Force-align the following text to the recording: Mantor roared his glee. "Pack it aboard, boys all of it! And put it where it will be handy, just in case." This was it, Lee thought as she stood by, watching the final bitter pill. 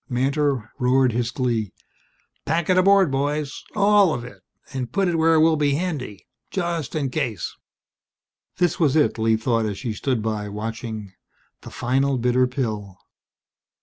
Mantor 0.09 0.71
roared 0.79 1.11
his 1.11 1.29
glee. 1.29 1.75
"Pack 2.43 2.71
it 2.71 2.77
aboard, 2.79 3.11
boys 3.11 3.63
all 3.75 4.15
of 4.15 4.23
it! 4.23 4.41
And 4.73 4.91
put 4.91 5.07
it 5.07 5.15
where 5.15 5.35
it 5.35 5.41
will 5.41 5.57
be 5.57 5.75
handy, 5.75 6.25
just 6.49 6.95
in 6.95 7.11
case." 7.11 7.55
This 8.57 8.79
was 8.79 8.95
it, 8.95 9.19
Lee 9.19 9.35
thought 9.37 9.67
as 9.67 9.77
she 9.77 9.93
stood 9.93 10.23
by, 10.23 10.49
watching 10.49 11.13
the 11.61 11.69
final 11.69 12.17
bitter 12.17 12.47
pill. 12.47 12.97